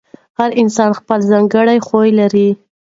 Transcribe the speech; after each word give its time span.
هر 0.39 0.49
انسان 0.61 0.89
خپل 0.99 1.19
ځانګړی 1.31 1.77
خوی 1.87 2.09
لري. 2.19 2.49